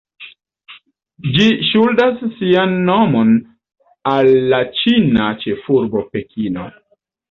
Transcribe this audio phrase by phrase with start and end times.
[1.35, 3.37] Ĝi ŝuldas sian nomon
[4.17, 6.71] al la ĉina ĉefurbo Pekino.